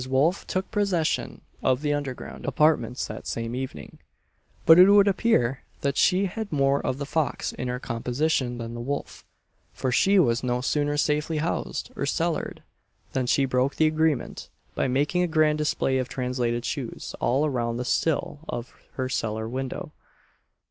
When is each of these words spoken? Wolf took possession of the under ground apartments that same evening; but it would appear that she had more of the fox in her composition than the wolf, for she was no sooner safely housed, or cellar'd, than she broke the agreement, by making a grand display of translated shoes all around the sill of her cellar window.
Wolf 0.09 0.47
took 0.47 0.71
possession 0.71 1.41
of 1.61 1.83
the 1.83 1.93
under 1.93 2.15
ground 2.15 2.47
apartments 2.47 3.05
that 3.05 3.27
same 3.27 3.53
evening; 3.53 3.99
but 4.65 4.79
it 4.79 4.89
would 4.89 5.07
appear 5.07 5.61
that 5.81 5.95
she 5.95 6.25
had 6.25 6.51
more 6.51 6.83
of 6.83 6.97
the 6.97 7.05
fox 7.05 7.53
in 7.53 7.67
her 7.67 7.79
composition 7.79 8.57
than 8.57 8.73
the 8.73 8.81
wolf, 8.81 9.23
for 9.73 9.91
she 9.91 10.17
was 10.17 10.41
no 10.43 10.59
sooner 10.59 10.97
safely 10.97 11.37
housed, 11.37 11.91
or 11.95 12.07
cellar'd, 12.07 12.63
than 13.13 13.27
she 13.27 13.45
broke 13.45 13.75
the 13.75 13.85
agreement, 13.85 14.49
by 14.73 14.87
making 14.87 15.21
a 15.21 15.27
grand 15.27 15.59
display 15.59 15.99
of 15.99 16.09
translated 16.09 16.65
shoes 16.65 17.13
all 17.19 17.45
around 17.45 17.77
the 17.77 17.85
sill 17.85 18.39
of 18.49 18.73
her 18.93 19.07
cellar 19.07 19.47
window. 19.47 19.91